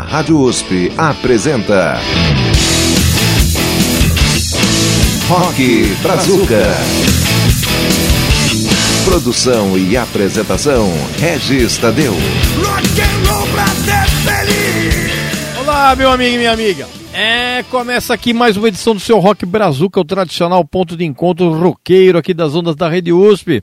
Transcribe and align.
Rádio 0.00 0.40
USP 0.40 0.92
apresenta. 0.96 1.98
Rock 5.28 5.84
Brazuca. 6.02 6.62
Produção 9.04 9.76
e 9.76 9.96
apresentação: 9.96 10.88
Regis 11.18 11.78
Tadeu. 11.78 12.14
Olá, 15.60 15.96
meu 15.96 16.10
amigo 16.10 16.34
e 16.34 16.38
minha 16.38 16.52
amiga. 16.52 16.86
É, 17.12 17.62
começa 17.64 18.14
aqui 18.14 18.32
mais 18.32 18.56
uma 18.56 18.68
edição 18.68 18.94
do 18.94 19.00
seu 19.00 19.18
Rock 19.18 19.44
Brazuca, 19.44 20.00
o 20.00 20.04
tradicional 20.04 20.64
ponto 20.64 20.96
de 20.96 21.04
encontro 21.04 21.52
roqueiro 21.52 22.18
aqui 22.18 22.32
das 22.32 22.54
ondas 22.54 22.76
da 22.76 22.88
Rede 22.88 23.12
USP. 23.12 23.62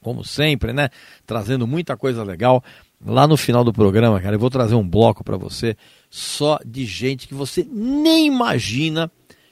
Como 0.00 0.24
sempre, 0.24 0.72
né? 0.72 0.88
Trazendo 1.26 1.66
muita 1.66 1.96
coisa 1.96 2.24
legal. 2.24 2.64
Lá 3.04 3.26
no 3.26 3.36
final 3.36 3.64
do 3.64 3.72
programa, 3.72 4.20
cara, 4.20 4.36
eu 4.36 4.38
vou 4.38 4.50
trazer 4.50 4.74
um 4.74 4.86
bloco 4.86 5.24
para 5.24 5.36
você 5.36 5.76
só 6.10 6.58
de 6.64 6.84
gente 6.84 7.26
que 7.26 7.34
você 7.34 7.66
nem 7.70 8.26
imagina 8.26 9.10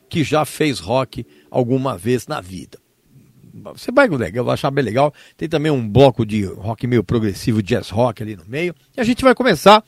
que 0.09 0.23
já 0.23 0.45
fez 0.45 0.79
rock 0.81 1.27
alguma 1.51 1.97
vez 1.97 2.27
na 2.27 2.41
vida. 2.41 2.79
Você 3.75 3.91
vai, 3.91 4.09
vai 4.09 4.55
achar 4.55 4.71
bem 4.71 4.85
legal. 4.85 5.13
Tem 5.37 5.49
também 5.49 5.73
um 5.73 5.89
bloco 5.89 6.25
de 6.25 6.45
rock 6.45 6.87
meio 6.87 7.03
progressivo, 7.03 7.63
jazz 7.63 7.89
rock 7.91 8.23
ali 8.23 8.37
no 8.37 8.45
meio. 8.47 8.75
E 8.97 9.01
a 9.01 9.05
gente 9.05 9.23
vai 9.23 9.35
começar 9.35 9.83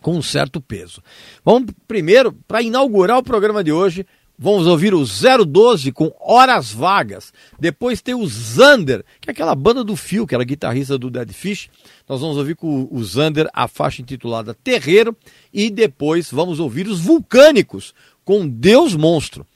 com 0.00 0.16
um 0.16 0.22
certo 0.22 0.60
peso. 0.60 1.00
Vamos 1.44 1.72
primeiro, 1.86 2.32
para 2.32 2.60
inaugurar 2.60 3.18
o 3.18 3.22
programa 3.22 3.62
de 3.62 3.72
hoje, 3.72 4.04
Vamos 4.42 4.66
ouvir 4.66 4.92
o 4.92 5.04
012 5.04 5.92
com 5.92 6.12
Horas 6.18 6.72
Vagas. 6.72 7.32
Depois 7.60 8.02
tem 8.02 8.12
o 8.12 8.26
Zander, 8.26 9.04
que 9.20 9.30
é 9.30 9.32
aquela 9.32 9.54
banda 9.54 9.84
do 9.84 9.94
Fio, 9.94 10.26
que 10.26 10.34
era 10.34 10.42
guitarrista 10.42 10.98
do 10.98 11.08
Dead 11.08 11.30
Fish. 11.30 11.70
Nós 12.08 12.20
vamos 12.20 12.36
ouvir 12.36 12.56
com 12.56 12.88
o 12.90 13.04
Zander 13.04 13.48
a 13.54 13.68
faixa 13.68 14.02
intitulada 14.02 14.52
Terreiro. 14.52 15.16
E 15.54 15.70
depois 15.70 16.28
vamos 16.28 16.58
ouvir 16.58 16.88
os 16.88 16.98
Vulcânicos 16.98 17.94
com 18.24 18.48
Deus 18.48 18.96
Monstro. 18.96 19.46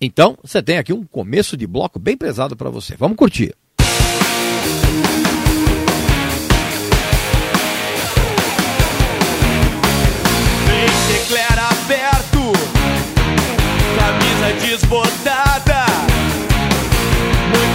Então, 0.00 0.38
você 0.42 0.62
tem 0.62 0.78
aqui 0.78 0.94
um 0.94 1.04
começo 1.04 1.54
de 1.54 1.66
bloco 1.66 1.98
bem 1.98 2.16
pesado 2.16 2.56
para 2.56 2.70
você. 2.70 2.96
Vamos 2.96 3.18
curtir. 3.18 3.54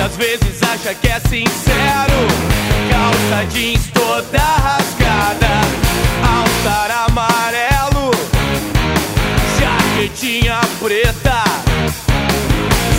Muitas 0.06 0.18
vezes 0.18 0.62
acha 0.62 0.94
que 0.94 1.08
é 1.08 1.20
sincero. 1.20 2.28
Calça 2.92 3.44
jeans 3.50 3.88
toda 3.92 4.38
rasgada, 4.38 5.48
altar 6.22 7.10
amarelo, 7.10 8.12
jaquetinha 9.60 10.62
preta. 10.80 11.44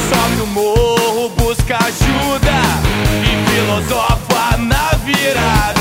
Sobe 0.09 0.43
o 0.43 0.47
morro, 0.49 1.29
busca 1.37 1.77
ajuda 1.77 2.59
e 3.23 3.51
filosofa 3.53 4.57
na 4.57 4.91
virada. 5.05 5.76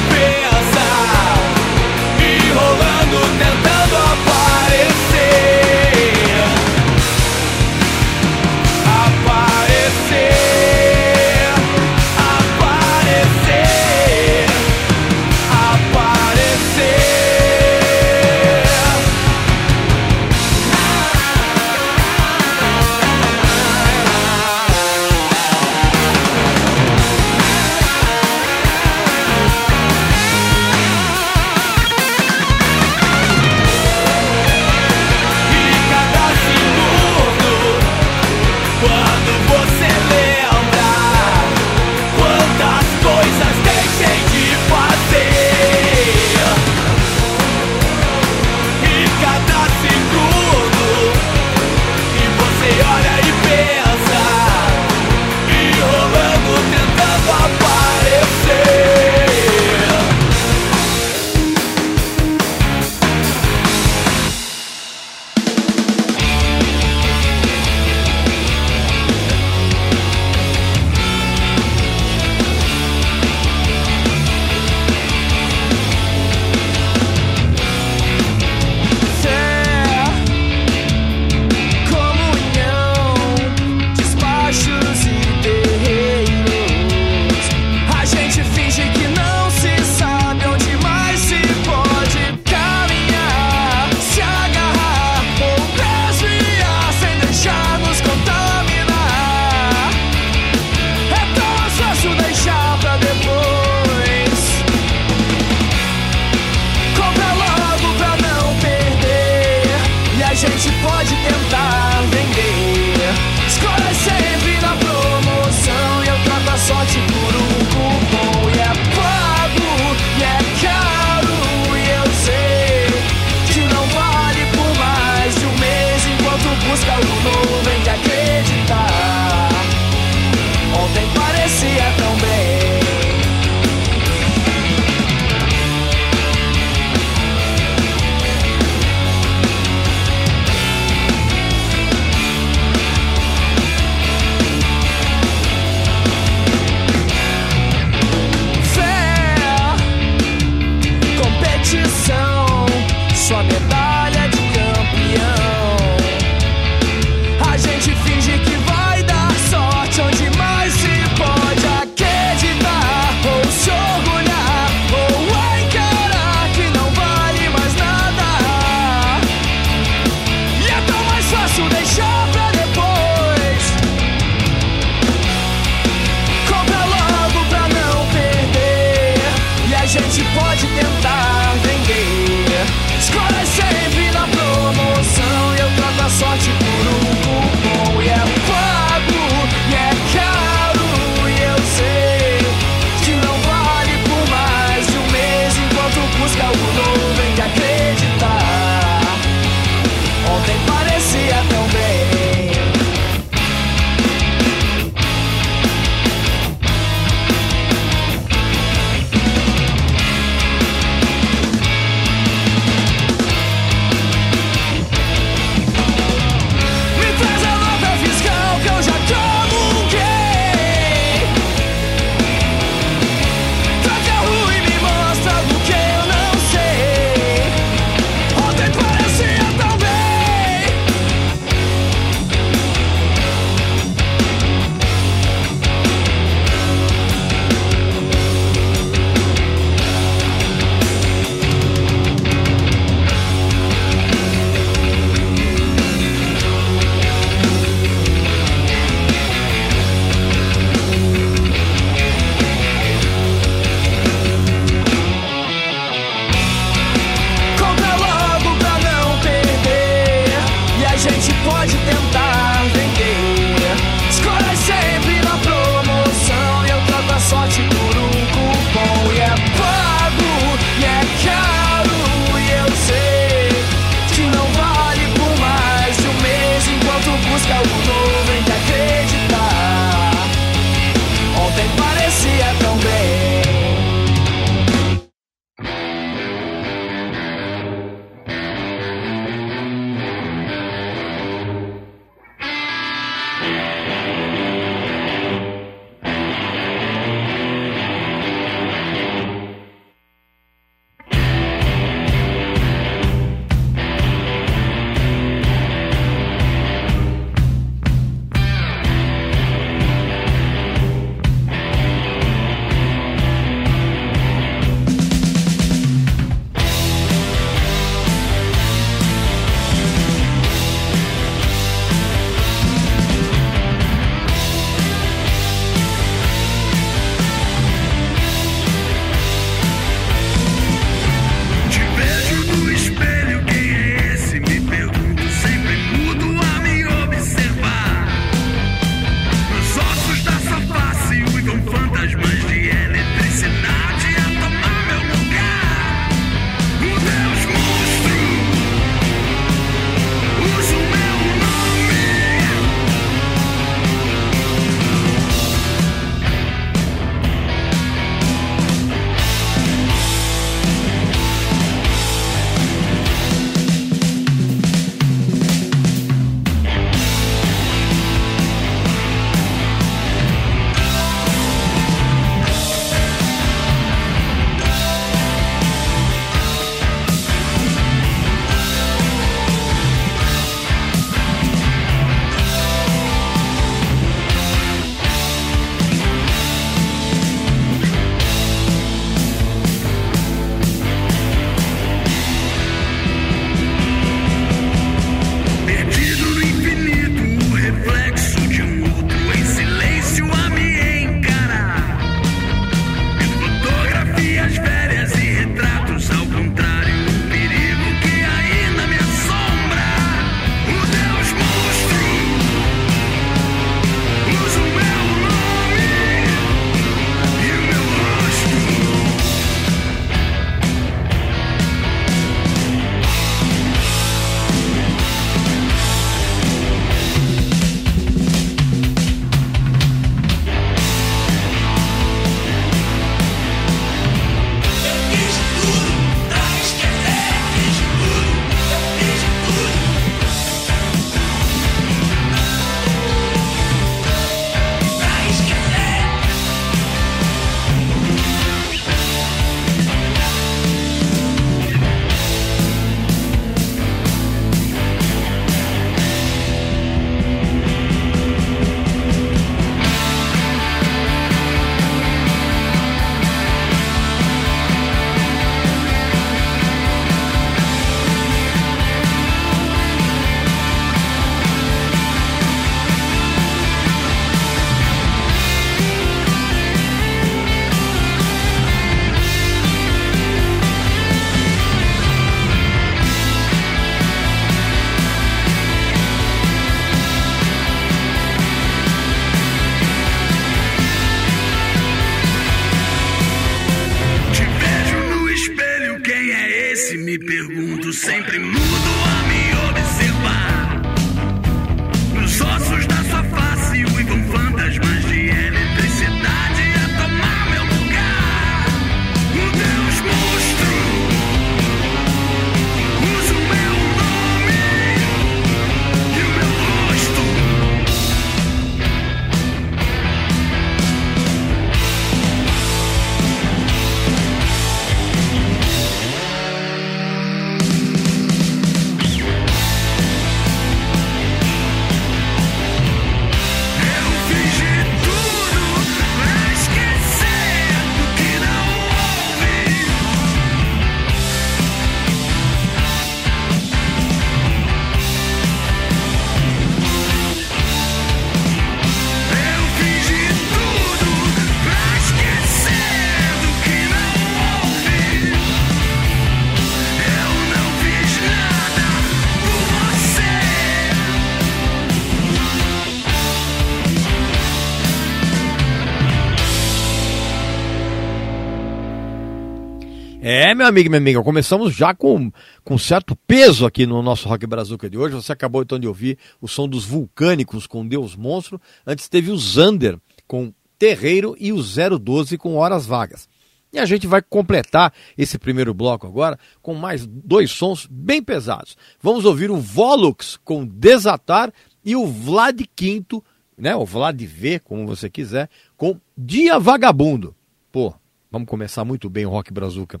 Meu 570.62 570.68
amigo 570.68 570.86
e 570.86 570.90
minha 570.90 570.98
amiga, 570.98 571.22
começamos 571.24 571.74
já 571.74 571.92
com, 571.92 572.30
com 572.62 572.78
certo 572.78 573.16
peso 573.26 573.66
aqui 573.66 573.84
no 573.84 574.00
nosso 574.00 574.28
Rock 574.28 574.46
Brazuca 574.46 574.88
de 574.88 574.96
hoje. 574.96 575.16
Você 575.16 575.32
acabou 575.32 575.60
então 575.60 575.76
de 575.76 575.88
ouvir 575.88 576.16
o 576.40 576.46
som 576.46 576.68
dos 576.68 576.84
Vulcânicos 576.84 577.66
com 577.66 577.84
Deus 577.84 578.14
Monstro. 578.14 578.60
Antes 578.86 579.08
teve 579.08 579.32
o 579.32 579.36
Zander 579.36 579.98
com 580.24 580.54
Terreiro 580.78 581.34
e 581.36 581.52
o 581.52 581.60
012 581.60 582.38
com 582.38 582.54
Horas 582.54 582.86
Vagas. 582.86 583.28
E 583.72 583.78
a 583.80 583.84
gente 583.84 584.06
vai 584.06 584.22
completar 584.22 584.94
esse 585.18 585.36
primeiro 585.36 585.74
bloco 585.74 586.06
agora 586.06 586.38
com 586.60 586.74
mais 586.74 587.04
dois 587.08 587.50
sons 587.50 587.88
bem 587.90 588.22
pesados. 588.22 588.76
Vamos 589.00 589.24
ouvir 589.24 589.50
o 589.50 589.56
Volux 589.56 590.38
com 590.44 590.64
Desatar 590.64 591.52
e 591.84 591.96
o 591.96 592.06
Vlad 592.06 592.60
Quinto, 592.76 593.20
né, 593.58 593.74
o 593.74 593.84
Vlad 593.84 594.22
V, 594.22 594.60
como 594.60 594.86
você 594.86 595.10
quiser, 595.10 595.50
com 595.76 595.98
Dia 596.16 596.60
Vagabundo. 596.60 597.34
Pô, 597.72 597.92
vamos 598.30 598.48
começar 598.48 598.84
muito 598.84 599.10
bem 599.10 599.26
o 599.26 599.30
Rock 599.30 599.52
Brazuca. 599.52 600.00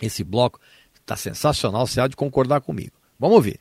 Esse 0.00 0.24
bloco 0.24 0.60
está 0.94 1.16
sensacional, 1.16 1.86
você 1.86 2.00
há 2.00 2.06
de 2.06 2.16
concordar 2.16 2.60
comigo. 2.60 2.92
Vamos 3.18 3.36
ouvir. 3.36 3.60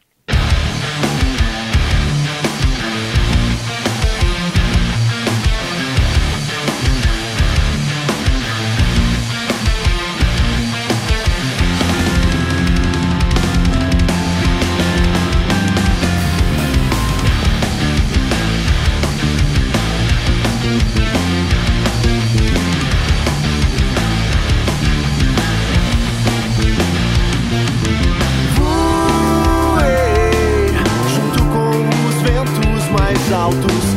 altos. 33.49 33.88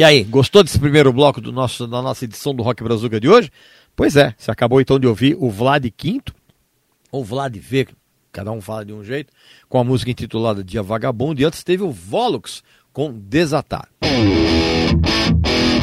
E 0.00 0.02
aí, 0.02 0.24
gostou 0.24 0.64
desse 0.64 0.78
primeiro 0.78 1.12
bloco 1.12 1.42
do 1.42 1.52
nosso, 1.52 1.86
da 1.86 2.00
nossa 2.00 2.24
edição 2.24 2.54
do 2.54 2.62
Rock 2.62 2.82
Brazuca 2.82 3.20
de 3.20 3.28
hoje? 3.28 3.52
Pois 3.94 4.16
é, 4.16 4.34
você 4.34 4.50
acabou 4.50 4.80
então 4.80 4.98
de 4.98 5.06
ouvir 5.06 5.36
o 5.38 5.50
Vlad 5.50 5.84
Quinto, 5.94 6.34
ou 7.12 7.22
Vlad 7.22 7.54
V, 7.54 7.86
cada 8.32 8.50
um 8.50 8.62
fala 8.62 8.82
de 8.82 8.94
um 8.94 9.04
jeito, 9.04 9.30
com 9.68 9.78
a 9.78 9.84
música 9.84 10.10
intitulada 10.10 10.64
Dia 10.64 10.82
Vagabundo, 10.82 11.42
e 11.42 11.44
antes 11.44 11.62
teve 11.62 11.82
o 11.82 11.90
Volux 11.90 12.62
com 12.94 13.12
Desatar. 13.12 13.90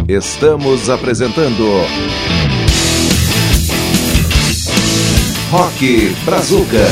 Estamos 0.10 0.90
apresentando 0.90 1.64
Rock 5.52 6.16
Brazuca. 6.26 6.88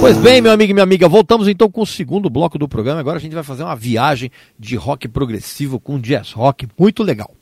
Pois 0.00 0.18
bem, 0.18 0.40
meu 0.40 0.52
amigo 0.52 0.70
e 0.70 0.74
minha 0.74 0.84
amiga, 0.84 1.08
voltamos 1.08 1.48
então 1.48 1.70
com 1.70 1.82
o 1.82 1.86
segundo 1.86 2.30
bloco 2.30 2.58
do 2.58 2.68
programa. 2.68 3.00
Agora 3.00 3.16
a 3.16 3.20
gente 3.20 3.34
vai 3.34 3.42
fazer 3.42 3.64
uma 3.64 3.74
viagem 3.74 4.30
de 4.58 4.76
rock 4.76 5.08
progressivo 5.08 5.80
com 5.80 5.98
jazz 5.98 6.32
rock 6.32 6.68
muito 6.78 7.02
legal. 7.02 7.34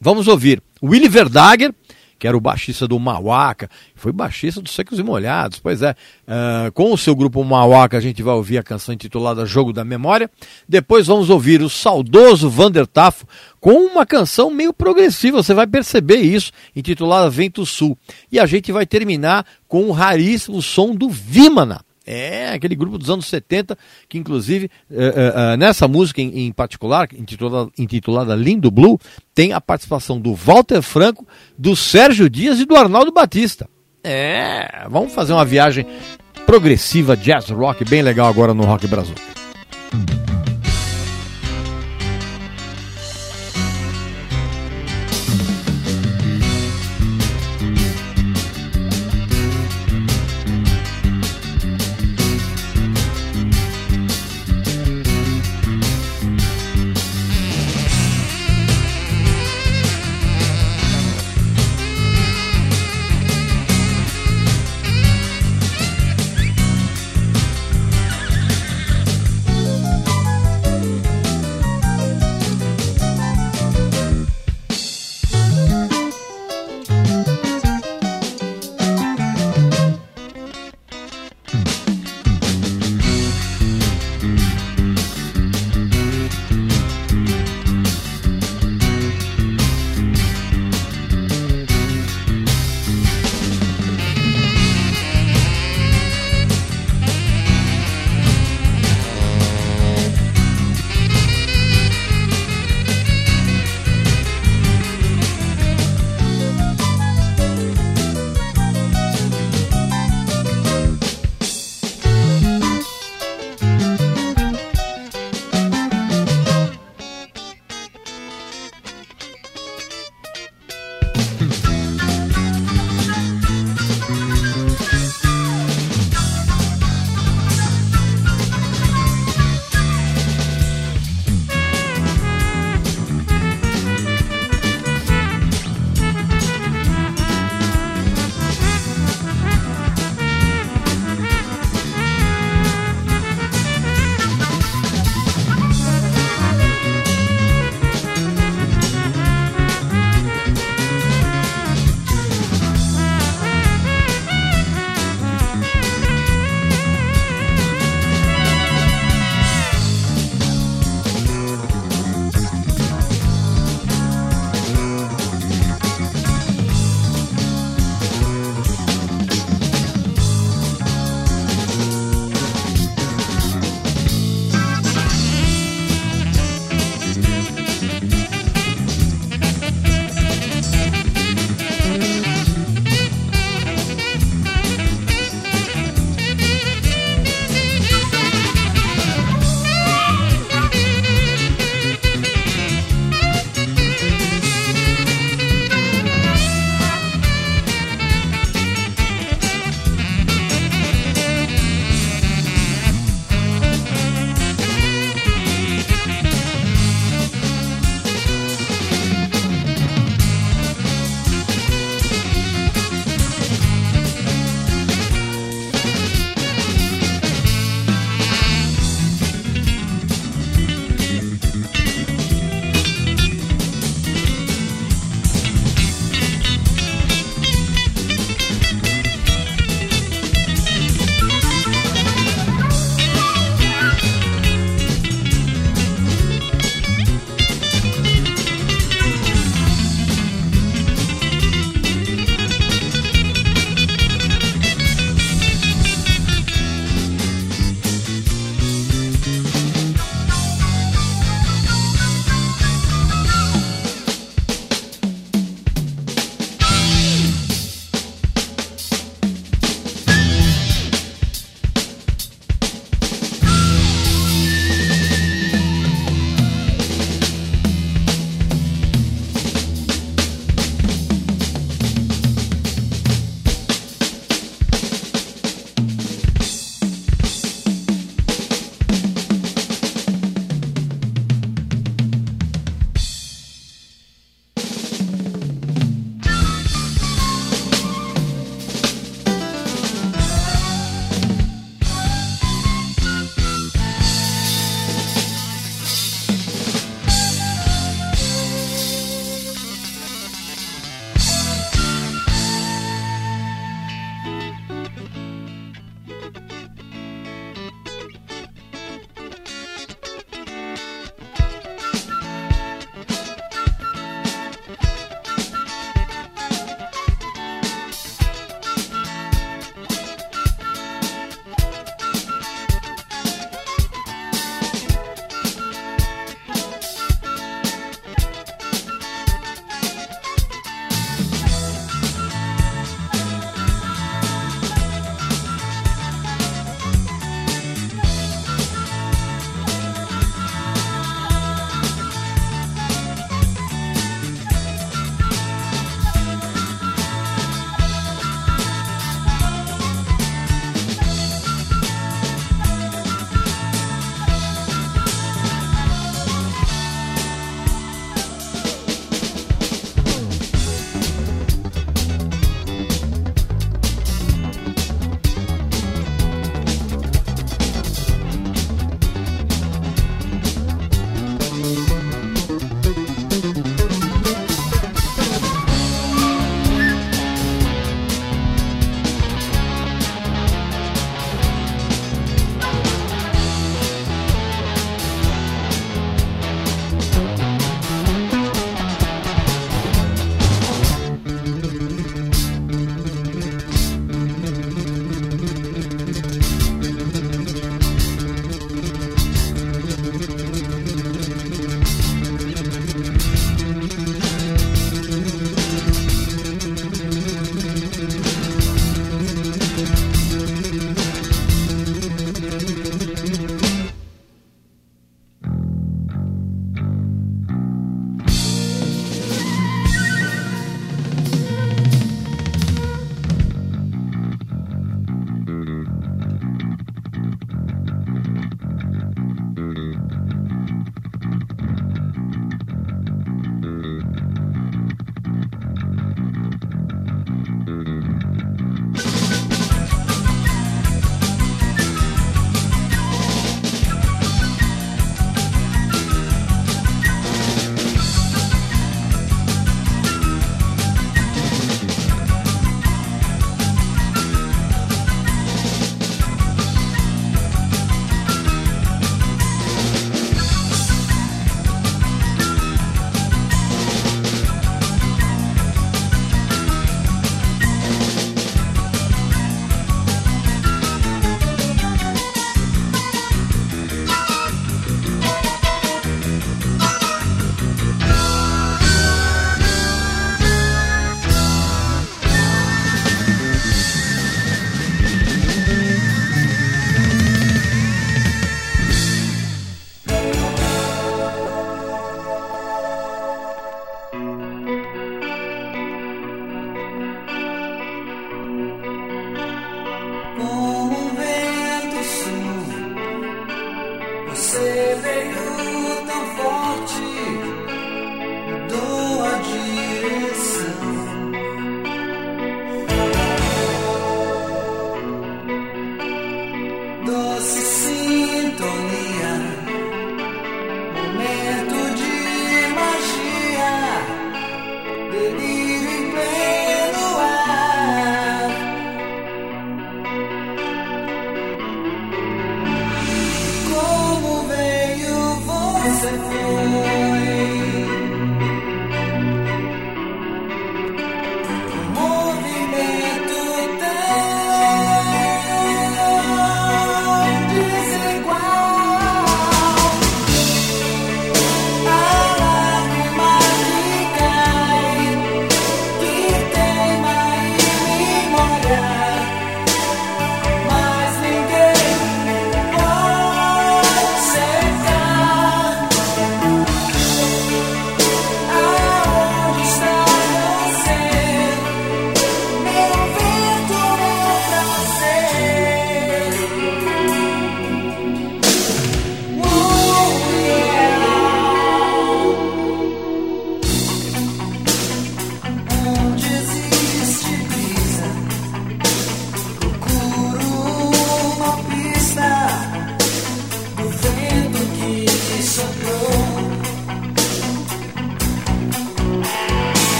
Vamos 0.00 0.28
ouvir 0.28 0.62
Willy 0.82 1.08
Verdager, 1.08 1.72
que 2.24 2.28
era 2.28 2.38
o 2.38 2.40
baixista 2.40 2.88
do 2.88 2.98
Mauaca, 2.98 3.68
foi 3.94 4.10
baixista 4.10 4.58
dos 4.58 4.72
Secos 4.72 4.98
e 4.98 5.02
Molhados, 5.02 5.58
pois 5.58 5.82
é. 5.82 5.94
Ah, 6.26 6.70
com 6.72 6.90
o 6.90 6.96
seu 6.96 7.14
grupo 7.14 7.44
Mauaca 7.44 7.98
a 7.98 8.00
gente 8.00 8.22
vai 8.22 8.34
ouvir 8.34 8.56
a 8.56 8.62
canção 8.62 8.94
intitulada 8.94 9.44
Jogo 9.44 9.74
da 9.74 9.84
Memória. 9.84 10.30
Depois 10.66 11.06
vamos 11.06 11.28
ouvir 11.28 11.60
o 11.60 11.68
saudoso 11.68 12.48
Vander 12.48 12.86
Tafo 12.86 13.26
com 13.60 13.74
uma 13.74 14.06
canção 14.06 14.48
meio 14.48 14.72
progressiva, 14.72 15.42
você 15.42 15.52
vai 15.52 15.66
perceber 15.66 16.16
isso, 16.16 16.50
intitulada 16.74 17.28
Vento 17.28 17.66
Sul. 17.66 17.94
E 18.32 18.40
a 18.40 18.46
gente 18.46 18.72
vai 18.72 18.86
terminar 18.86 19.44
com 19.68 19.84
o 19.84 19.92
raríssimo 19.92 20.62
som 20.62 20.94
do 20.94 21.10
Vimana. 21.10 21.84
É, 22.06 22.52
aquele 22.52 22.74
grupo 22.74 22.98
dos 22.98 23.08
anos 23.08 23.26
70, 23.26 23.78
que 24.08 24.18
inclusive 24.18 24.70
eh, 24.90 25.14
eh, 25.16 25.32
eh, 25.34 25.56
nessa 25.56 25.88
música 25.88 26.20
em, 26.20 26.46
em 26.46 26.52
particular, 26.52 27.08
intitulada, 27.14 27.70
intitulada 27.78 28.34
Lindo 28.34 28.70
Blue, 28.70 29.00
tem 29.34 29.52
a 29.52 29.60
participação 29.60 30.20
do 30.20 30.34
Walter 30.34 30.82
Franco, 30.82 31.26
do 31.56 31.74
Sérgio 31.74 32.28
Dias 32.28 32.60
e 32.60 32.66
do 32.66 32.76
Arnaldo 32.76 33.10
Batista. 33.10 33.68
É, 34.02 34.86
vamos 34.90 35.14
fazer 35.14 35.32
uma 35.32 35.46
viagem 35.46 35.86
progressiva, 36.44 37.16
jazz 37.16 37.48
rock, 37.48 37.84
bem 37.86 38.02
legal 38.02 38.28
agora 38.28 38.52
no 38.52 38.64
Rock 38.64 38.86
Brasil. 38.86 39.14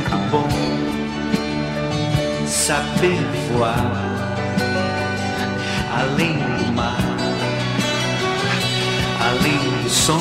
Muito 0.00 0.16
bom 0.30 0.48
saber 2.46 3.20
voar 3.52 3.76
além 5.94 6.38
do 6.38 6.72
mar, 6.72 6.96
além 9.20 9.82
do 9.82 9.90
som. 9.90 10.20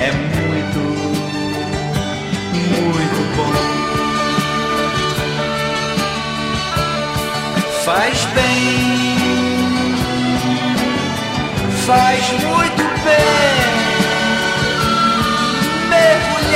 É 0.00 0.12
muito, 0.12 0.78
muito 2.68 3.20
bom. 3.36 3.52
Faz 7.84 8.24
bem, 8.34 9.16
faz 11.86 12.30
muito 12.44 12.82
bem 13.04 13.57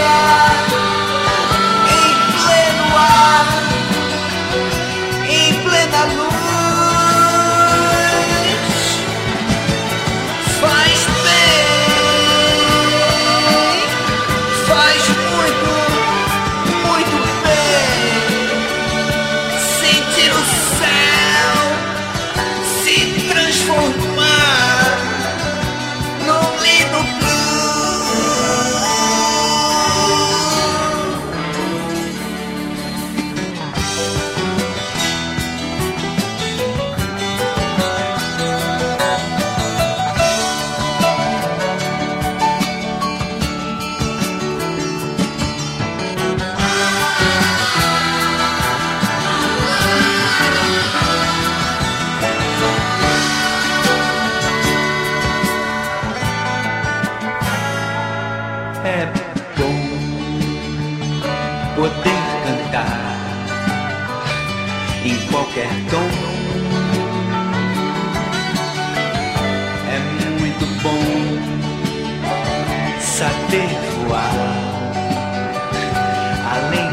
now. 0.02 0.51
Saber 73.22 73.68
voar 74.08 74.32
além 76.54 76.91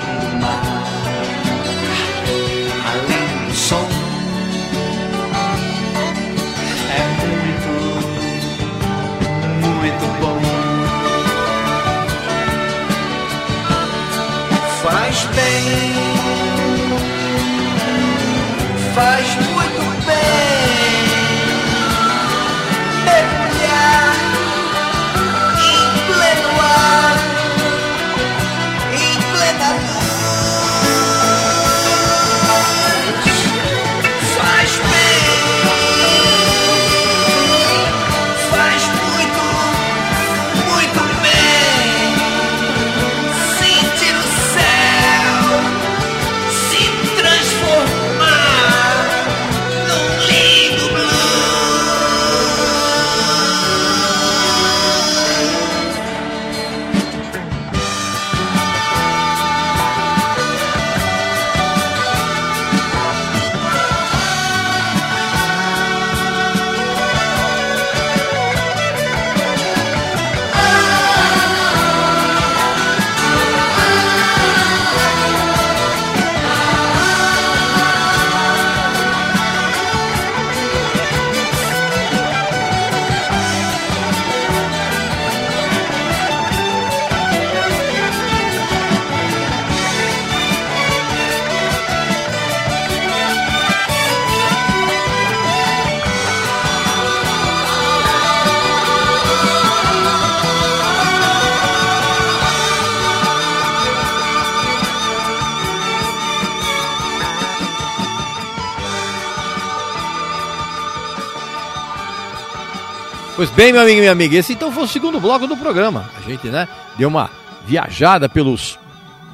Pois 113.39 113.51
bem, 113.51 113.71
meu 113.71 113.81
amigo 113.81 113.95
e 113.95 114.01
minha 114.01 114.11
amiga, 114.11 114.35
esse 114.35 114.51
então 114.51 114.69
foi 114.69 114.83
o 114.83 114.87
segundo 114.87 115.17
bloco 115.17 115.47
do 115.47 115.55
programa. 115.55 116.11
A 116.17 116.29
gente, 116.29 116.49
né, 116.49 116.67
deu 116.97 117.07
uma 117.07 117.31
viajada 117.65 118.27
pelos 118.27 118.77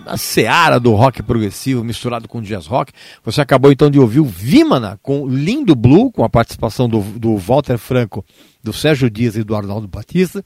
a 0.06 0.16
seara 0.16 0.80
do 0.80 0.94
rock 0.94 1.24
progressivo 1.24 1.84
misturado 1.84 2.28
com 2.28 2.40
jazz 2.40 2.68
rock. 2.68 2.94
Você 3.24 3.42
acabou 3.42 3.72
então 3.72 3.90
de 3.90 4.00
ouvir 4.00 4.20
o 4.20 4.26
Vimana 4.26 5.00
com 5.02 5.28
Lindo 5.28 5.76
Blue, 5.76 6.12
com 6.12 6.24
a 6.24 6.30
participação 6.30 6.88
do, 6.88 7.02
do 7.02 7.36
Walter 7.36 7.80
Franco, 7.80 8.24
do 8.64 8.72
Sérgio 8.72 9.10
Dias 9.10 9.36
e 9.36 9.44
do 9.44 9.56
Arnaldo 9.56 9.88
Batista. 9.88 10.46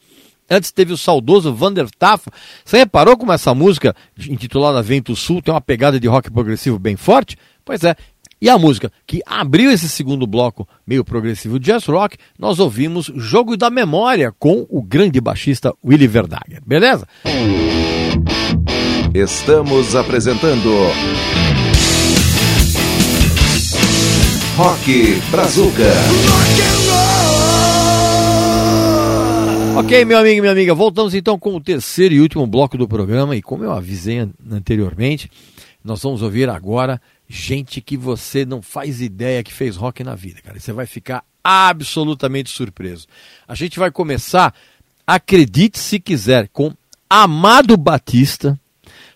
Antes 0.50 0.72
teve 0.72 0.94
o 0.94 0.98
saudoso 0.98 1.54
Vander 1.54 1.90
Tafo. 2.00 2.32
Você 2.64 2.78
reparou 2.78 3.18
como 3.18 3.34
essa 3.34 3.54
música, 3.54 3.94
intitulada 4.18 4.82
Vento 4.82 5.18
Sul, 5.18 5.42
tem 5.42 5.54
uma 5.54 5.60
pegada 5.60 6.00
de 6.00 6.08
rock 6.08 6.32
progressivo 6.32 6.80
bem 6.80 6.96
forte? 6.96 7.36
Pois 7.66 7.84
é. 7.84 7.94
E 8.42 8.50
a 8.50 8.58
música 8.58 8.92
que 9.06 9.22
abriu 9.26 9.70
esse 9.70 9.90
segundo 9.90 10.26
bloco 10.26 10.68
meio 10.88 11.04
progressivo 11.04 11.60
jazz 11.60 11.86
rock, 11.86 12.18
nós 12.38 12.58
ouvimos 12.60 13.12
Jogo 13.16 13.58
da 13.58 13.70
Memória 13.70 14.34
com 14.40 14.66
o 14.70 14.82
grande 14.82 15.20
baixista 15.20 15.74
Willy 15.84 16.08
Verdager. 16.08 16.62
Beleza? 16.66 17.06
Estamos 19.14 19.96
apresentando 19.96 20.70
Rock 24.56 25.22
Brazuca. 25.32 25.84
Ok, 29.78 30.04
meu 30.06 30.18
amigo 30.18 30.38
e 30.38 30.42
minha 30.42 30.52
amiga, 30.52 30.74
voltamos 30.74 31.14
então 31.14 31.40
com 31.40 31.56
o 31.56 31.62
terceiro 31.62 32.14
e 32.14 32.20
último 32.22 32.46
bloco 32.46 32.78
do 32.78 32.88
programa. 32.88 33.36
E 33.36 33.42
como 33.42 33.64
eu 33.64 33.72
avisei 33.72 34.20
an- 34.20 34.32
anteriormente, 34.52 35.30
nós 35.84 36.02
vamos 36.02 36.22
ouvir 36.22 36.50
agora 36.50 37.02
gente 37.30 37.80
que 37.80 37.96
você 37.96 38.44
não 38.44 38.62
faz 38.62 39.00
ideia 39.00 39.44
que 39.44 39.54
fez 39.54 39.76
rock 39.76 40.04
na 40.04 40.16
vida, 40.16 40.42
cara. 40.42 40.60
Você 40.60 40.74
vai 40.74 40.88
ficar 40.88 41.24
absolutamente 41.44 42.50
surpreso. 42.50 43.08
A 43.48 43.54
gente 43.54 43.78
vai 43.78 43.92
começar, 43.92 44.54
acredite 45.06 45.78
se 45.78 46.00
quiser, 46.00 46.48
com 46.48 46.74
Amado 47.08 47.78
Batista 47.78 48.60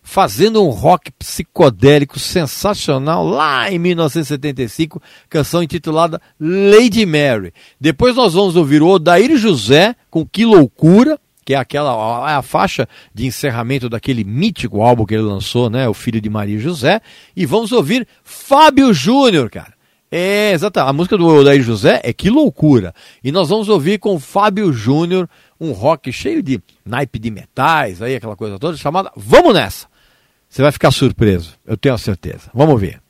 fazendo 0.04 0.62
um 0.62 0.70
rock 0.70 1.12
psicodélico 1.14 2.20
sensacional 2.20 3.26
lá 3.26 3.72
em 3.72 3.80
1975, 3.80 5.02
canção 5.30 5.64
intitulada 5.64 6.22
Lady 6.40 7.06
Mary. 7.06 7.54
Depois 7.80 8.16
nós 8.16 8.34
vamos 8.34 8.58
ouvir 8.58 8.84
o 8.84 8.90
Odair 8.90 9.36
José 9.38 9.96
com 10.12 10.26
Que 10.26 10.46
Loucura 10.46 11.18
que 11.46 11.54
é 11.54 11.58
aquela 11.58 12.30
é 12.30 12.36
a 12.36 12.42
faixa 12.42 12.88
de 13.14 13.26
encerramento 13.26 13.90
daquele 13.90 14.24
mítico 14.24 14.82
álbum 14.82 15.06
que 15.06 15.14
ele 15.14 15.24
lançou, 15.24 15.70
né? 15.70 15.88
O 15.88 15.94
Filho 15.94 16.22
de 16.22 16.30
Maria 16.30 16.60
José. 16.60 17.02
E 17.36 17.46
vamos 17.46 17.72
ouvir 17.72 18.08
Fábio 18.24 18.94
Júnior, 18.94 19.50
cara. 19.50 19.74
É, 20.16 20.52
exatamente. 20.52 20.90
A 20.90 20.94
música 20.94 21.18
do 21.18 21.26
Odair 21.26 21.64
José 21.64 22.00
é 22.04 22.14
Que 22.14 22.30
Loucura. 22.30 22.94
E 23.24 23.32
nós 23.32 23.50
vamos 23.50 23.68
ouvir 23.68 23.98
com 23.98 24.20
Fábio 24.20 24.72
Júnior 24.72 25.28
um 25.60 25.72
rock 25.72 26.12
cheio 26.12 26.44
de 26.44 26.62
naipe 26.86 27.18
de 27.18 27.32
metais, 27.32 28.02
aí 28.02 28.16
aquela 28.16 28.36
coisa 28.36 28.60
toda, 28.60 28.78
chamada 28.78 29.12
Vamos 29.16 29.54
Nessa. 29.54 29.88
Você 30.48 30.62
vai 30.62 30.72
ficar 30.72 30.92
surpreso, 30.92 31.58
eu 31.66 31.76
tenho 31.76 31.96
a 31.96 31.98
certeza. 31.98 32.52
Vamos 32.54 32.80
ver. 32.80 33.03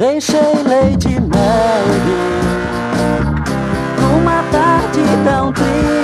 Deixei 0.00 0.40
Lady 0.66 1.20
Mary 1.20 2.00
numa 4.00 4.42
tarde 4.44 5.02
tão 5.26 5.52
triste. 5.52 5.99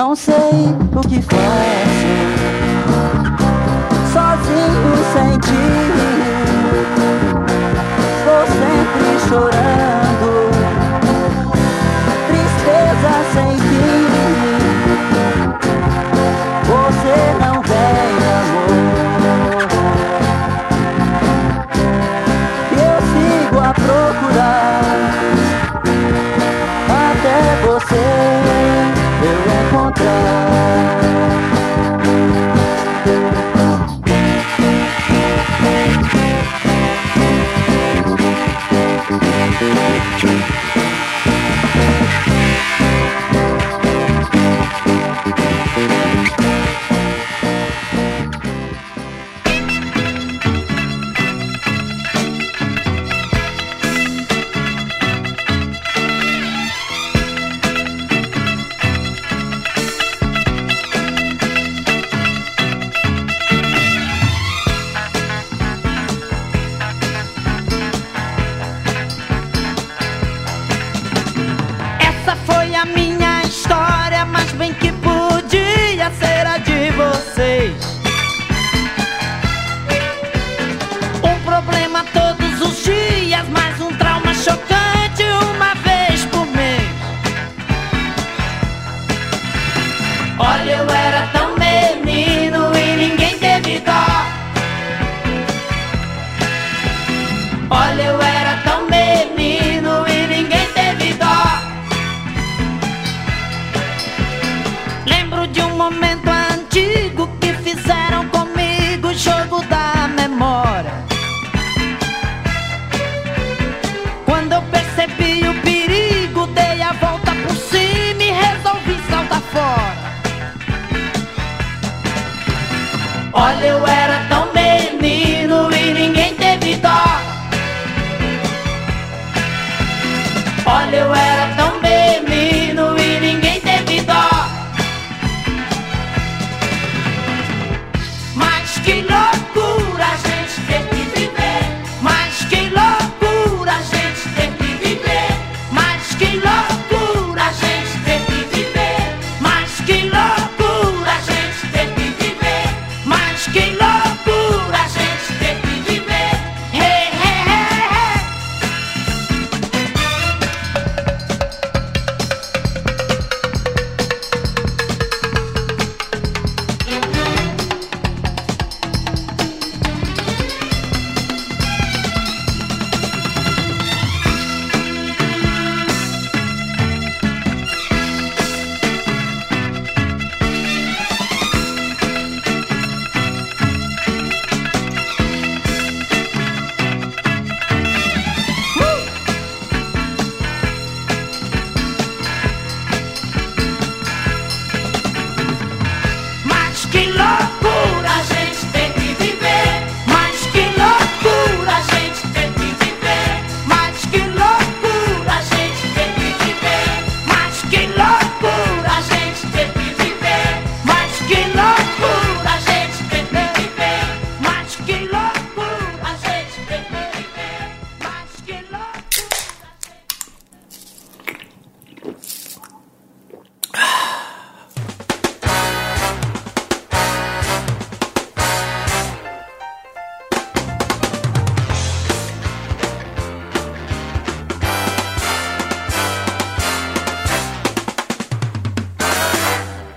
Não 0.00 0.16
sei 0.16 0.34
o 0.34 1.00
que 1.06 1.20
faço, 1.20 2.08
sozinho 4.10 4.96
sem 5.12 5.38
ti. 5.40 5.99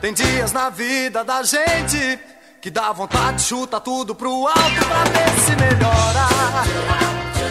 Tem 0.03 0.13
dias 0.13 0.51
na 0.51 0.69
vida 0.69 1.23
da 1.23 1.43
gente 1.43 2.19
que 2.59 2.69
dá 2.69 2.91
vontade 2.91 3.37
de 3.37 3.43
chutar 3.43 3.79
tudo 3.79 4.13
pro 4.13 4.47
alto 4.47 4.85
pra 4.85 5.03
ver 5.05 5.39
se 5.39 5.55
melhora. 5.55 6.27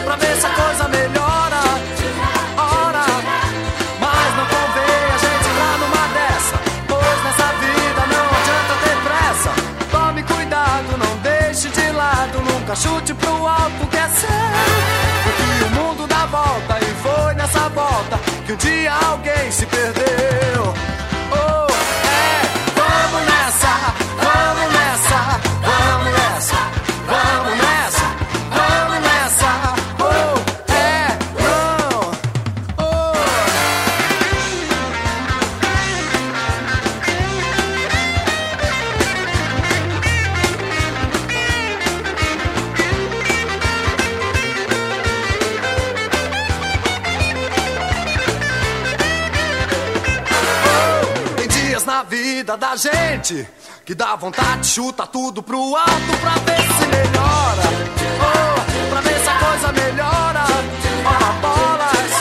Pra 0.03 0.15
ver 0.17 0.35
se 0.39 0.45
a 0.45 0.49
coisa 0.51 0.87
melhora. 0.87 1.61
Ora, 2.55 3.05
mas 3.99 4.37
não 4.37 4.45
convém 4.45 5.03
a 5.13 5.17
gente 5.17 5.49
entrar 5.49 5.77
numa 5.79 6.07
dessa. 6.13 6.55
Pois 6.87 7.23
nessa 7.23 7.47
vida 7.57 8.01
não 8.13 8.25
adianta 8.37 8.73
ter 8.83 8.97
pressa. 9.01 9.51
Tome 9.89 10.21
cuidado, 10.21 10.95
não 10.95 11.17
deixe 11.23 11.69
de 11.69 11.91
lado. 11.91 12.39
Nunca 12.39 12.75
chute 12.75 13.15
pro 13.15 13.47
alto 13.47 13.87
que 13.89 13.97
é 13.97 14.07
seu. 14.09 14.29
Porque 15.23 15.63
o 15.63 15.69
mundo 15.71 16.05
dá 16.05 16.27
volta 16.27 16.77
e 16.79 17.01
foi 17.01 17.33
nessa 17.33 17.67
volta 17.69 18.19
que 18.45 18.53
um 18.53 18.57
dia 18.57 18.93
alguém 18.93 19.51
se 19.51 19.65
perdeu. 19.65 20.23
Vida 52.53 52.57
da 52.57 52.75
gente 52.75 53.47
que 53.85 53.95
dá 53.95 54.15
vontade 54.15 54.61
de 54.61 54.67
chutar 54.67 55.07
tudo 55.07 55.41
pro 55.41 55.75
alto 55.75 56.17
pra 56.21 56.31
ver 56.31 56.61
se 56.61 56.85
melhora. 56.87 57.63
Oh, 58.19 58.89
pra 58.89 59.01
ver 59.01 59.19
se 59.19 59.29
a 59.29 59.33
coisa 59.33 59.71
melhora. 59.71 60.43
Ora 61.05 61.31
bolas, 61.41 62.13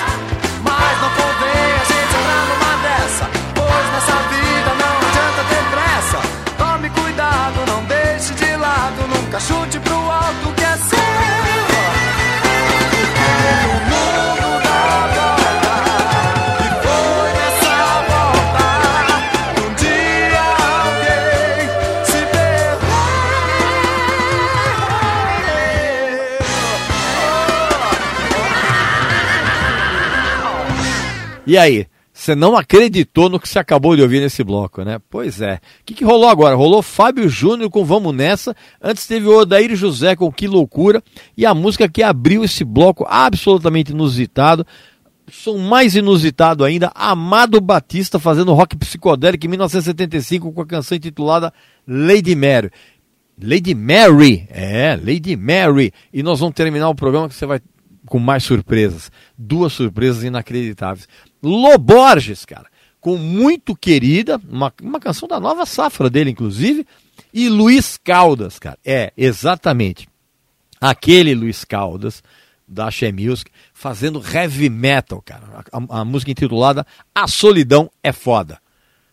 mas 0.62 1.02
não 1.02 1.10
convém 1.10 1.72
a 1.80 1.84
gente 1.84 2.14
entrar 2.18 2.44
numa 2.48 2.72
dessa. 2.82 3.30
Pois 3.54 3.86
nessa 3.92 4.18
vida 4.32 4.70
não 4.82 4.94
adianta 5.08 5.42
ter 5.50 5.64
pressa. 5.70 6.20
Tome 6.58 6.90
cuidado, 6.90 7.66
não 7.66 7.84
deixe 7.84 8.34
de 8.34 8.56
lado. 8.56 9.06
Nunca 9.08 9.40
chute 9.40 9.78
pro 9.80 10.01
E 31.46 31.58
aí? 31.58 31.86
Você 32.12 32.34
não 32.34 32.56
acreditou 32.56 33.30
no 33.30 33.40
que 33.40 33.48
você 33.48 33.58
acabou 33.58 33.96
de 33.96 34.02
ouvir 34.02 34.20
nesse 34.20 34.44
bloco, 34.44 34.84
né? 34.84 35.00
Pois 35.08 35.40
é. 35.40 35.54
O 35.54 35.84
que, 35.86 35.94
que 35.94 36.04
rolou 36.04 36.28
agora? 36.28 36.54
Rolou 36.54 36.82
Fábio 36.82 37.26
Júnior 37.26 37.70
com 37.70 37.84
Vamos 37.84 38.14
Nessa. 38.14 38.54
Antes 38.82 39.06
teve 39.06 39.26
o 39.26 39.38
Odair 39.38 39.74
José 39.74 40.14
com 40.14 40.30
Que 40.30 40.46
Loucura. 40.46 41.02
E 41.36 41.46
a 41.46 41.54
música 41.54 41.88
que 41.88 42.02
abriu 42.02 42.44
esse 42.44 42.64
bloco 42.64 43.06
absolutamente 43.08 43.92
inusitado. 43.92 44.66
Som 45.30 45.56
mais 45.56 45.96
inusitado 45.96 46.64
ainda, 46.64 46.92
Amado 46.94 47.58
Batista 47.60 48.18
fazendo 48.18 48.52
rock 48.52 48.76
psicodélico 48.76 49.46
em 49.46 49.50
1975 49.50 50.52
com 50.52 50.60
a 50.60 50.66
canção 50.66 50.96
intitulada 50.96 51.52
Lady 51.88 52.34
Mary. 52.34 52.70
Lady 53.42 53.74
Mary, 53.74 54.46
é, 54.50 54.94
Lady 55.02 55.34
Mary. 55.34 55.92
E 56.12 56.22
nós 56.22 56.40
vamos 56.40 56.54
terminar 56.54 56.90
o 56.90 56.94
programa 56.94 57.28
que 57.28 57.34
você 57.34 57.46
vai 57.46 57.60
com 58.04 58.18
mais 58.18 58.44
surpresas. 58.44 59.10
Duas 59.38 59.72
surpresas 59.72 60.22
inacreditáveis. 60.24 61.08
Loborges, 61.42 62.44
cara, 62.44 62.66
com 63.00 63.16
Muito 63.16 63.76
Querida, 63.76 64.40
uma, 64.48 64.72
uma 64.80 65.00
canção 65.00 65.28
da 65.28 65.40
nova 65.40 65.66
safra 65.66 66.08
dele, 66.08 66.30
inclusive. 66.30 66.86
E 67.34 67.48
Luiz 67.48 67.96
Caldas, 67.96 68.58
cara. 68.58 68.78
É, 68.84 69.12
exatamente. 69.16 70.08
Aquele 70.80 71.34
Luiz 71.34 71.64
Caldas, 71.64 72.22
da 72.66 72.88
Axé 72.88 73.12
Music, 73.12 73.50
fazendo 73.72 74.22
heavy 74.24 74.70
metal, 74.70 75.20
cara. 75.22 75.64
A, 75.72 76.00
a 76.00 76.04
música 76.04 76.30
intitulada 76.30 76.86
A 77.14 77.26
Solidão 77.26 77.90
é 78.02 78.12
Foda. 78.12 78.58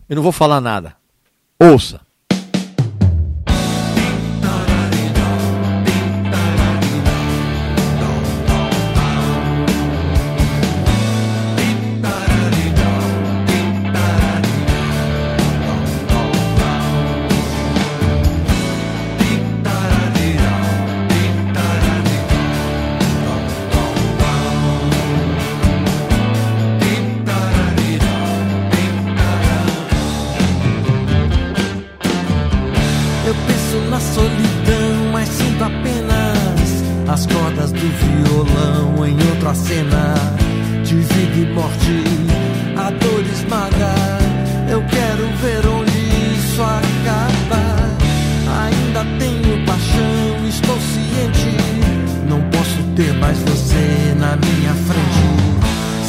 Eu 0.07 0.15
não 0.15 0.23
vou 0.23 0.31
falar 0.31 0.61
nada. 0.61 0.95
Ouça. 1.59 2.01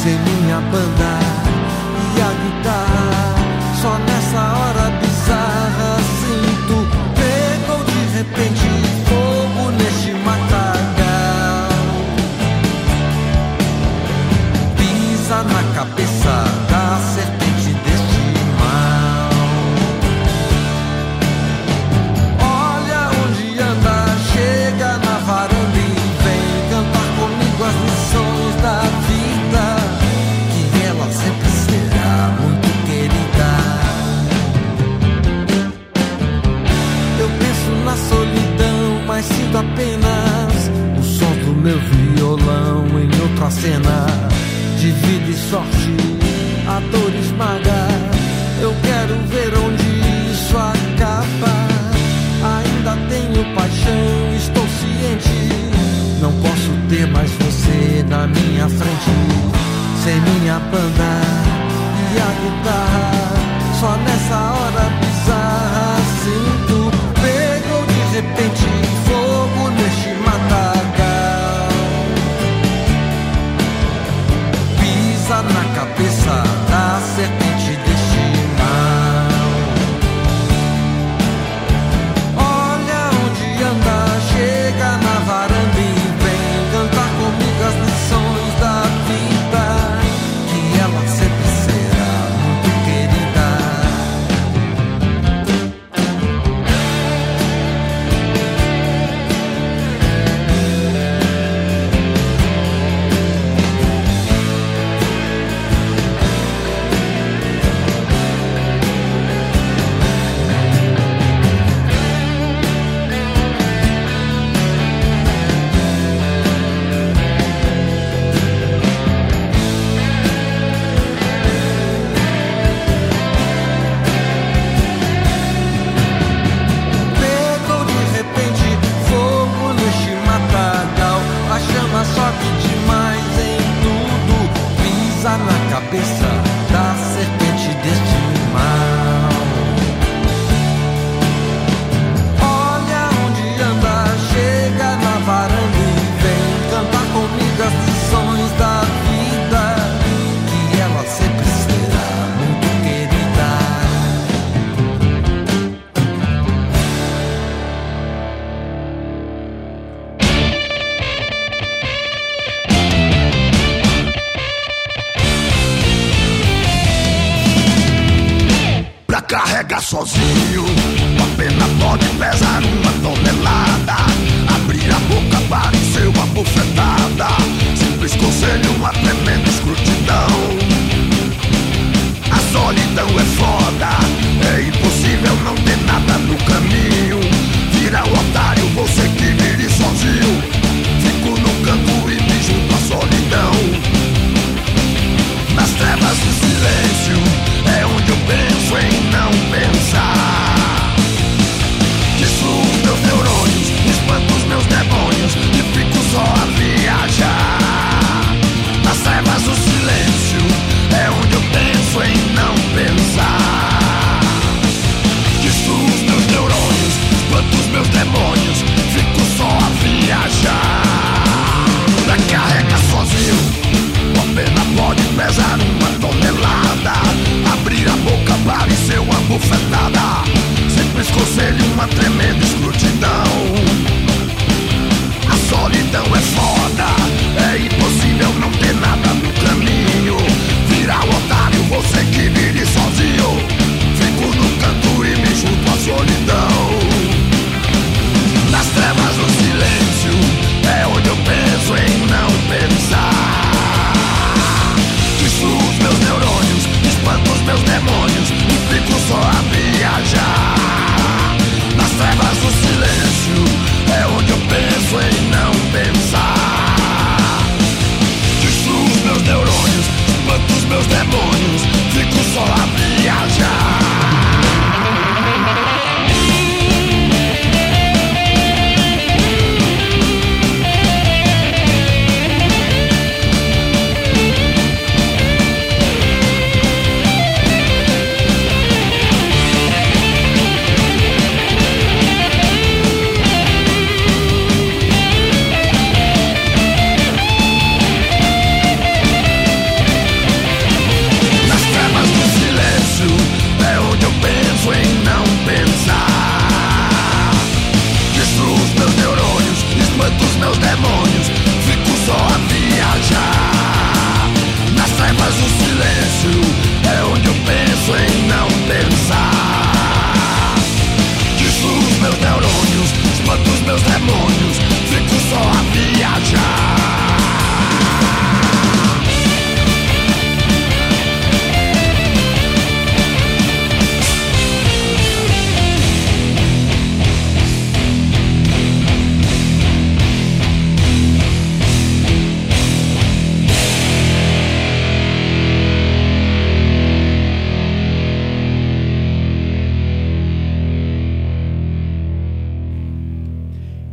Sem 0.01 0.17
minha 0.17 0.59
banda 0.71 1.20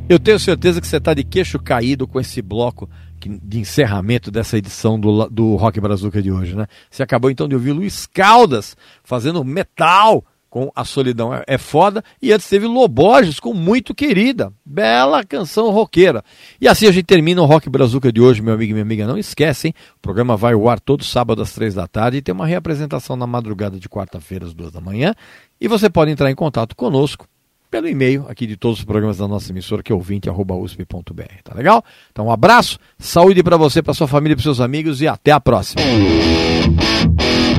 Eu 0.09 0.19
tenho 0.19 0.39
certeza 0.39 0.81
que 0.81 0.87
você 0.87 0.97
está 0.97 1.13
de 1.13 1.23
queixo 1.23 1.59
caído 1.59 2.09
com 2.09 2.19
esse 2.19 2.41
bloco 2.41 2.89
de 3.21 3.59
encerramento 3.59 4.31
dessa 4.31 4.57
edição 4.57 4.99
do, 4.99 5.29
do 5.29 5.55
Rock 5.57 5.79
Brazuca 5.81 6.23
de 6.23 6.33
hoje, 6.33 6.57
né? 6.57 6.67
Você 6.91 7.03
acabou 7.03 7.31
então 7.31 7.47
de 7.47 7.55
ouvir 7.55 7.73
Luiz 7.73 8.07
Caldas 8.07 8.75
fazendo 9.05 9.45
metal 9.45 10.25
com 10.49 10.73
A 10.75 10.83
Solidão 10.83 11.35
é, 11.35 11.45
é 11.47 11.59
Foda 11.59 12.03
e 12.23 12.33
antes 12.33 12.49
teve 12.49 12.67
Loborges 12.67 13.39
com 13.39 13.53
Muito 13.53 13.95
Querida, 13.95 14.51
bela 14.65 15.23
canção 15.25 15.71
roqueira. 15.71 16.25
E 16.59 16.67
assim 16.67 16.87
a 16.87 16.91
gente 16.91 17.05
termina 17.05 17.43
o 17.43 17.45
Rock 17.45 17.69
Brazuca 17.69 18.11
de 18.11 18.23
hoje, 18.23 18.41
meu 18.41 18.55
amigo 18.55 18.71
e 18.71 18.73
minha 18.73 18.85
amiga. 18.85 19.07
Não 19.07 19.19
esquecem, 19.19 19.75
o 19.97 20.01
programa 20.01 20.39
vai 20.39 20.55
ao 20.55 20.71
ar 20.71 20.81
todo 20.81 21.05
sábado 21.05 21.43
às 21.43 21.53
três 21.53 21.75
da 21.75 21.87
tarde 21.87 22.17
e 22.17 22.23
tem 22.23 22.35
uma 22.35 22.47
reapresentação 22.47 23.15
na 23.15 23.27
madrugada 23.27 23.79
de 23.79 23.91
quarta-feira 23.91 24.47
às 24.47 24.55
duas 24.55 24.73
da 24.73 24.81
manhã. 24.81 25.15
E 25.61 25.69
você 25.69 25.91
pode 25.91 26.11
entrar 26.11 26.31
em 26.31 26.35
contato 26.35 26.75
conosco 26.75 27.27
pelo 27.71 27.89
e-mail 27.89 28.27
aqui 28.29 28.47
de 28.47 28.57
todos 28.57 28.79
os 28.79 28.85
programas 28.85 29.19
da 29.19 29.29
nossa 29.29 29.51
emissora, 29.51 29.83
que 29.83 29.93
é 29.93 29.95
ouvinte.usp.br. 29.95 31.23
Tá 31.45 31.55
legal? 31.55 31.85
Então, 32.11 32.27
um 32.27 32.31
abraço, 32.31 32.79
saúde 32.99 33.43
para 33.43 33.57
você, 33.57 33.83
para 33.83 33.95
sua 33.95 34.09
família 34.09 34.37
para 34.37 34.43
seus 34.43 34.61
amigos 34.61 35.01
e 35.01 35.09
até 35.09 35.33
a 35.33 35.41
próxima. 35.41 35.83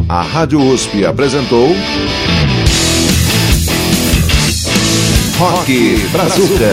A 0.08 0.22
Rádio 0.22 0.60
USP 0.60 1.06
apresentou 1.06 1.70
Rock 5.38 5.96
Brazuca. 6.12 6.72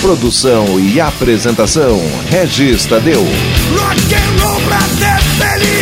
Produção 0.00 0.80
e 0.80 0.98
apresentação 0.98 2.00
Regis 2.30 2.86
Tadeu. 2.86 3.22
Rock 3.76 4.14
and 4.14 5.79